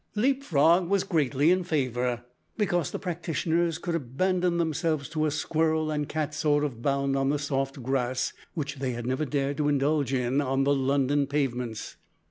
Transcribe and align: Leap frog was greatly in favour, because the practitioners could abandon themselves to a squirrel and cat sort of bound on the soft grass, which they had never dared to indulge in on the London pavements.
Leap 0.15 0.43
frog 0.43 0.89
was 0.89 1.03
greatly 1.03 1.51
in 1.51 1.63
favour, 1.63 2.23
because 2.57 2.89
the 2.89 2.97
practitioners 2.97 3.77
could 3.77 3.93
abandon 3.93 4.57
themselves 4.57 5.07
to 5.07 5.27
a 5.27 5.29
squirrel 5.29 5.91
and 5.91 6.09
cat 6.09 6.33
sort 6.33 6.63
of 6.63 6.81
bound 6.81 7.15
on 7.15 7.29
the 7.29 7.37
soft 7.37 7.83
grass, 7.83 8.33
which 8.55 8.77
they 8.77 8.93
had 8.93 9.05
never 9.05 9.25
dared 9.25 9.57
to 9.57 9.69
indulge 9.69 10.11
in 10.11 10.41
on 10.41 10.63
the 10.63 10.73
London 10.73 11.27
pavements. 11.27 11.97